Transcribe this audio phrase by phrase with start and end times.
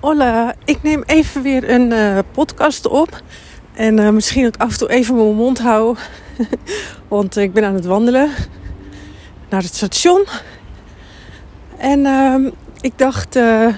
[0.00, 3.22] Hola, ik neem even weer een uh, podcast op.
[3.74, 6.02] En uh, misschien ook af en toe even mijn mond houden.
[7.08, 8.30] Want ik ben aan het wandelen
[9.48, 10.24] naar het station.
[11.78, 12.50] En uh,
[12.80, 13.74] ik dacht, uh,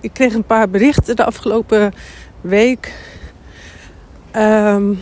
[0.00, 1.92] ik kreeg een paar berichten de afgelopen
[2.40, 2.92] week
[4.36, 5.00] um,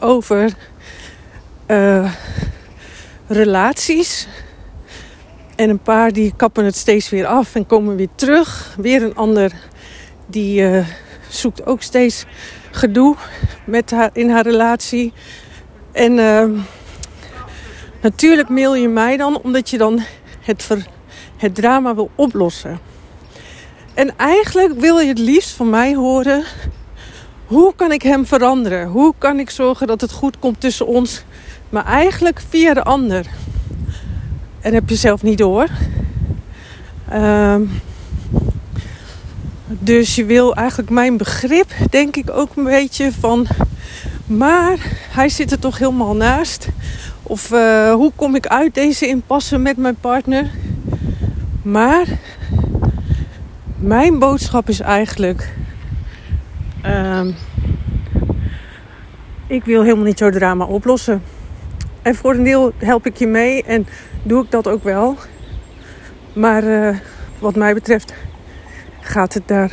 [0.00, 0.52] over
[3.26, 4.28] relaties.
[5.56, 8.74] En een paar die kappen het steeds weer af en komen weer terug.
[8.78, 9.52] Weer een ander
[10.26, 10.86] die uh,
[11.28, 12.24] zoekt ook steeds
[12.70, 13.16] gedoe
[13.64, 15.12] met haar, in haar relatie.
[15.92, 16.44] En uh,
[18.00, 20.00] natuurlijk mail je mij dan omdat je dan
[20.40, 20.86] het, ver,
[21.36, 22.78] het drama wil oplossen.
[23.94, 26.44] En eigenlijk wil je het liefst van mij horen:
[27.46, 28.88] hoe kan ik hem veranderen?
[28.88, 31.24] Hoe kan ik zorgen dat het goed komt tussen ons?
[31.68, 33.26] Maar eigenlijk via de ander.
[34.60, 35.68] En heb je zelf niet door.
[37.12, 37.70] Um,
[39.78, 43.46] dus je wil eigenlijk mijn begrip, denk ik ook een beetje van.
[44.26, 44.76] Maar
[45.10, 46.68] hij zit er toch helemaal naast.
[47.22, 50.50] Of uh, hoe kom ik uit deze impasse met mijn partner?
[51.62, 52.06] Maar
[53.76, 55.54] mijn boodschap is eigenlijk.
[56.86, 57.34] Um,
[59.46, 61.22] ik wil helemaal niet zo drama oplossen.
[62.02, 63.86] En voor een deel help ik je mee en
[64.22, 65.16] doe ik dat ook wel.
[66.32, 66.96] Maar uh,
[67.38, 68.14] wat mij betreft
[69.02, 69.72] gaat het daar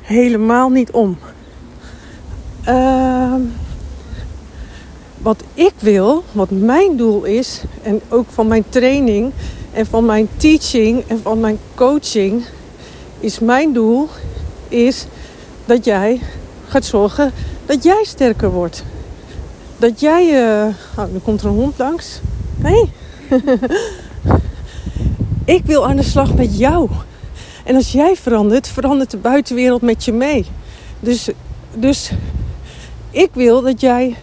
[0.00, 1.18] helemaal niet om.
[2.68, 3.34] Uh,
[5.18, 9.32] wat ik wil, wat mijn doel is, en ook van mijn training
[9.72, 12.44] en van mijn teaching en van mijn coaching,
[13.20, 14.08] is mijn doel
[14.68, 15.06] is
[15.64, 16.20] dat jij
[16.68, 17.32] gaat zorgen
[17.66, 18.84] dat jij sterker wordt.
[19.76, 20.24] Dat jij.
[20.26, 22.20] Uh, oh, nu komt er een hond langs.
[22.60, 22.90] Hey.
[25.44, 26.90] Ik wil aan de slag met jou.
[27.64, 30.46] En als jij verandert, verandert de buitenwereld met je mee.
[31.00, 31.28] Dus,
[31.74, 32.10] dus
[33.10, 34.16] ik wil dat jij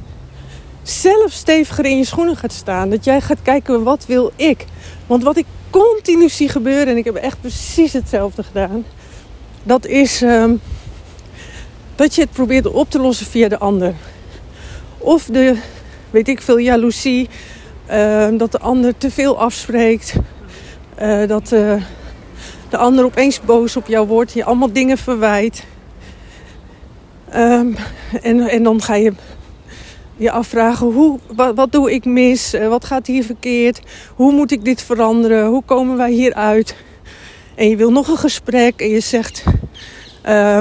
[0.83, 2.89] zelf steviger in je schoenen gaat staan.
[2.89, 4.65] Dat jij gaat kijken, wat wil ik?
[5.07, 8.85] Want wat ik continu zie gebeuren, en ik heb echt precies hetzelfde gedaan...
[9.63, 10.61] dat is um,
[11.95, 13.93] dat je het probeert op te lossen via de ander.
[14.97, 15.57] Of de,
[16.09, 17.29] weet ik veel, jaloezie...
[17.91, 20.13] Uh, dat de ander te veel afspreekt
[21.01, 21.81] uh, dat uh,
[22.69, 24.33] de ander opeens boos op jou wordt.
[24.33, 25.63] Je allemaal dingen verwijt.
[27.35, 27.75] Um,
[28.21, 29.13] en, en dan ga je
[30.15, 31.19] je afvragen: hoe,
[31.55, 32.53] wat, doe ik mis?
[32.53, 33.81] Uh, wat gaat hier verkeerd?
[34.15, 35.47] Hoe moet ik dit veranderen?
[35.47, 36.75] Hoe komen wij hieruit?
[37.55, 39.43] En je wil nog een gesprek en je zegt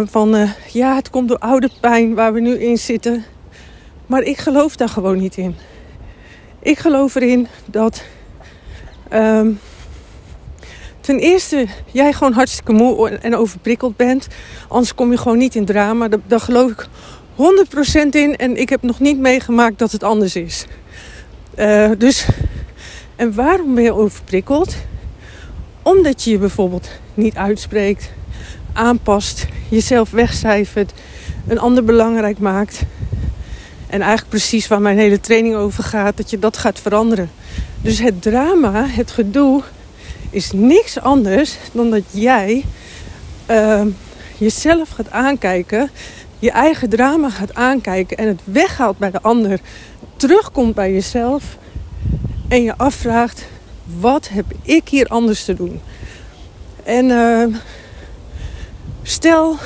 [0.05, 3.25] van ja, het komt door oude pijn waar we nu in zitten.
[4.07, 5.57] Maar ik geloof daar gewoon niet in.
[6.63, 8.03] Ik geloof erin dat
[9.13, 9.59] um,
[11.09, 14.27] ten eerste jij gewoon hartstikke moe en overprikkeld bent.
[14.69, 16.09] Anders kom je gewoon niet in drama.
[16.27, 16.87] Daar, geloof ik
[18.07, 18.37] 100% in.
[18.37, 20.67] En ik heb nog niet meegemaakt dat het anders is.
[21.59, 22.27] Uh, dus,
[23.17, 24.77] en waarom ben je overprikkeld?
[25.83, 28.11] Omdat je je bijvoorbeeld niet uitspreekt,
[28.73, 30.93] aanpast, jezelf wegcijfert,
[31.47, 32.83] een ander belangrijk maakt.
[33.87, 37.31] En eigenlijk precies waar mijn hele training over gaat, dat je dat gaat veranderen.
[37.81, 39.63] Dus het drama, het gedoe,
[40.31, 42.65] is niks anders dan dat jij
[43.51, 43.83] uh,
[44.39, 45.91] jezelf gaat aankijken,
[46.39, 49.61] je eigen drama gaat aankijken en het weghaalt bij de ander,
[50.17, 51.57] terugkomt bij jezelf
[52.49, 53.45] en je afvraagt:
[54.01, 55.81] wat heb ik hier anders te doen?
[56.85, 57.57] En uh,
[59.03, 59.57] stel,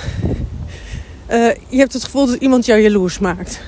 [1.31, 3.61] uh, je hebt het gevoel dat iemand jou jaloers maakt.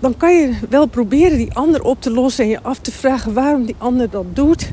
[0.00, 3.32] Dan kan je wel proberen die ander op te lossen en je af te vragen
[3.32, 4.70] waarom die ander dat doet.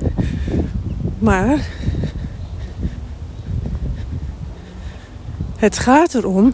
[1.21, 1.67] Maar
[5.57, 6.53] het gaat erom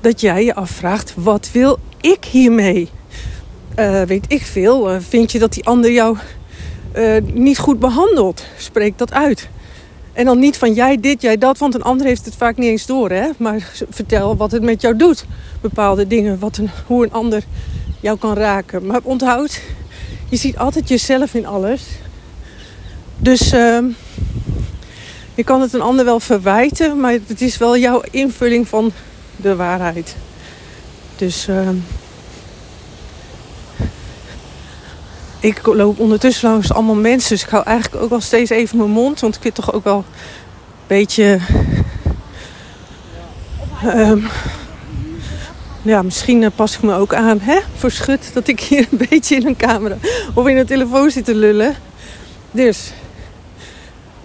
[0.00, 2.88] dat jij je afvraagt: wat wil ik hiermee?
[3.78, 4.94] Uh, weet ik veel.
[4.94, 6.16] Uh, vind je dat die ander jou
[6.96, 8.44] uh, niet goed behandelt?
[8.58, 9.48] Spreek dat uit.
[10.12, 12.68] En dan niet van jij dit, jij dat, want een ander heeft het vaak niet
[12.68, 13.10] eens door.
[13.10, 13.28] Hè?
[13.36, 15.26] Maar vertel wat het met jou doet.
[15.60, 17.42] Bepaalde dingen, wat een, hoe een ander
[18.00, 18.86] jou kan raken.
[18.86, 19.60] Maar onthoud,
[20.28, 21.82] je ziet altijd jezelf in alles.
[23.18, 23.50] Dus
[25.34, 28.92] je kan het een ander wel verwijten, maar het is wel jouw invulling van
[29.36, 30.16] de waarheid.
[31.16, 31.68] Dus uh,
[35.40, 38.90] ik loop ondertussen langs allemaal mensen, dus ik hou eigenlijk ook wel steeds even mijn
[38.90, 40.04] mond, want ik vind toch ook wel een
[40.86, 41.38] beetje.
[43.84, 44.26] Um,
[45.82, 47.58] ja, misschien uh, pas ik me ook aan, hè?
[47.74, 49.96] Verschut dat ik hier een beetje in een camera
[50.34, 51.74] of in een telefoon zit te lullen.
[52.50, 52.92] Dus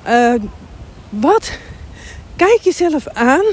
[0.08, 0.34] Uh,
[1.10, 1.52] wat?
[2.36, 3.46] Kijk jezelf aan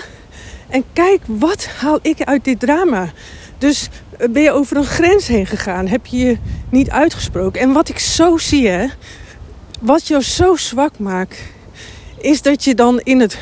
[0.69, 3.12] en kijk wat haal ik uit dit drama.
[3.58, 3.88] Dus
[4.19, 5.87] eh, ben je over een grens heen gegaan?
[5.87, 6.38] Heb je je
[6.70, 7.60] niet uitgesproken?
[7.60, 8.87] En wat ik zo zie, hè,
[9.81, 11.38] wat jou zo zwak maakt,
[12.20, 13.38] is dat je dan in het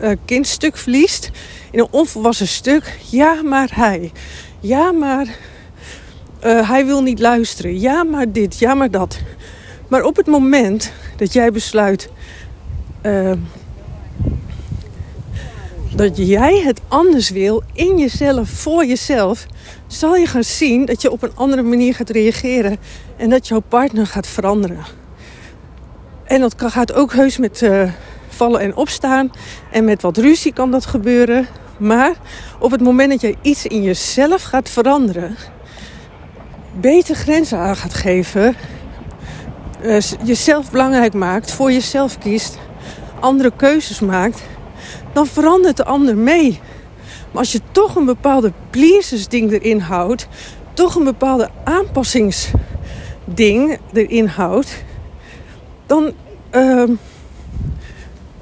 [0.00, 1.30] uh, kindstuk verliest,
[1.70, 2.98] in een onvolwassen stuk.
[3.10, 4.12] Ja, maar hij.
[4.60, 5.26] Ja, maar
[6.40, 7.80] hij wil niet luisteren.
[7.80, 8.58] Ja, maar dit.
[8.58, 9.18] Ja, maar dat.
[9.88, 12.10] Maar op het moment dat jij besluit
[13.02, 13.32] uh,
[15.96, 19.46] dat jij het anders wil in jezelf, voor jezelf,
[19.86, 22.78] zal je gaan zien dat je op een andere manier gaat reageren
[23.16, 24.84] en dat jouw partner gaat veranderen.
[26.24, 27.90] En dat gaat ook heus met uh,
[28.28, 29.30] vallen en opstaan
[29.70, 31.46] en met wat ruzie kan dat gebeuren.
[31.78, 32.12] Maar
[32.58, 35.36] op het moment dat jij iets in jezelf gaat veranderen,
[36.80, 38.54] beter grenzen aan gaat geven,
[39.84, 42.58] uh, jezelf belangrijk maakt, voor jezelf kiest,
[43.20, 44.42] andere keuzes maakt,
[45.12, 46.60] dan verandert de ander mee.
[47.30, 50.28] Maar als je toch een bepaalde pleasersding erin houdt,
[50.72, 54.84] toch een bepaalde aanpassingsding erin houdt,
[55.86, 56.12] dan
[56.52, 56.88] uh,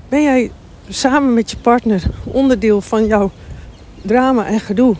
[0.08, 0.50] ben jij
[0.88, 3.30] samen met je partner onderdeel van jouw
[4.02, 4.96] drama en gedoe.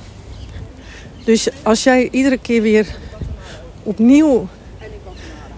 [1.25, 2.87] Dus als jij iedere keer weer
[3.83, 4.49] opnieuw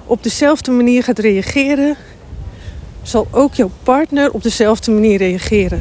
[0.07, 1.97] op dezelfde manier gaat reageren,
[3.03, 5.81] zal ook jouw partner op dezelfde manier reageren.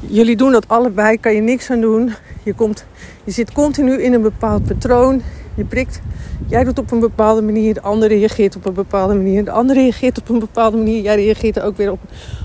[0.00, 2.14] Jullie doen dat allebei, kan je niks aan doen.
[2.42, 2.84] Je, komt,
[3.24, 5.22] je zit continu in een bepaald patroon.
[5.54, 6.00] Je prikt,
[6.46, 9.44] jij doet op een bepaalde manier, de ander reageert op een bepaalde manier.
[9.44, 12.00] De ander reageert op een bepaalde manier, jij reageert er ook weer op,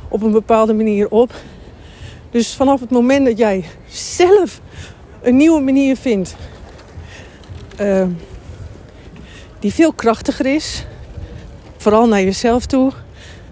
[0.07, 1.33] op een bepaalde manier op.
[2.31, 4.61] Dus vanaf het moment dat jij zelf
[5.21, 6.35] een nieuwe manier vindt,
[7.81, 8.05] uh,
[9.59, 10.85] die veel krachtiger is,
[11.79, 12.91] vooral naar jezelf toe,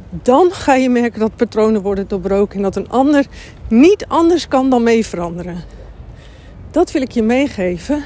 [0.10, 3.26] dan ga je merken dat patronen worden doorbroken en dat een ander
[3.68, 5.64] niet anders kan dan mee veranderen.
[6.72, 8.04] Dat wil ik je meegeven.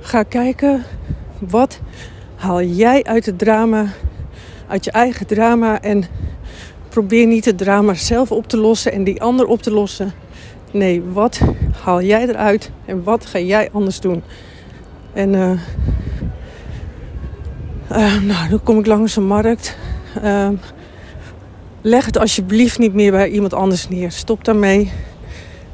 [0.00, 0.84] Ga kijken
[1.38, 1.80] wat
[2.34, 3.86] haal jij uit het drama,
[4.66, 6.04] uit je eigen drama en
[6.88, 10.12] probeer niet het drama zelf op te lossen en die ander op te lossen.
[10.72, 11.40] Nee, wat
[11.84, 14.22] haal jij eruit en wat ga jij anders doen?
[15.12, 15.50] En uh,
[17.92, 19.76] uh, nou, dan kom ik langs een markt.
[20.24, 20.48] Uh,
[21.82, 24.12] leg het alsjeblieft niet meer bij iemand anders neer.
[24.12, 24.92] Stop daarmee.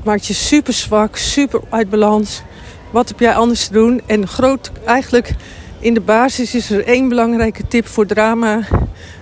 [0.04, 2.42] Maakt je super zwak, super uit balans.
[2.90, 4.00] Wat heb jij anders te doen?
[4.06, 5.34] En groot, eigenlijk
[5.78, 8.60] in de basis is er één belangrijke tip voor drama.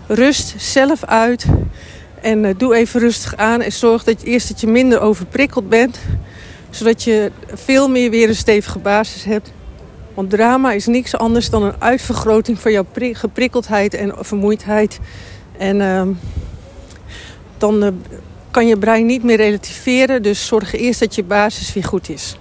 [0.07, 1.47] Rust zelf uit.
[2.21, 3.61] En uh, doe even rustig aan.
[3.61, 5.99] En zorg dat je eerst dat je minder overprikkeld bent.
[6.71, 9.53] Zodat je veel meer weer een stevige basis hebt.
[10.15, 15.01] Want drama is niks anders dan een uitvergroting van jouw geprikkeldheid en vermoeidheid.
[15.59, 16.03] En uh,
[17.59, 17.89] dan uh,
[18.51, 20.23] kan je brein niet meer relativeren.
[20.23, 22.37] Dus zorg eerst dat je basis weer goed is.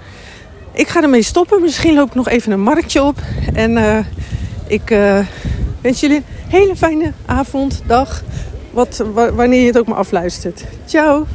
[0.72, 1.62] Ik ga ermee stoppen.
[1.62, 3.18] Misschien loop ik nog even een marktje op.
[3.54, 4.00] En uh,
[4.68, 5.20] ik uh,
[5.81, 8.24] wens jullie een hele fijne avond, dag.
[8.72, 10.64] Wat, wanneer je het ook maar afluistert.
[10.86, 11.25] Ciao!